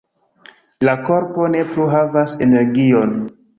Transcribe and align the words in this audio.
La 0.89 0.95
korpo 1.09 1.45
ne 1.57 1.61
plu 1.75 1.87
havas 1.93 2.35
energion 2.49 3.17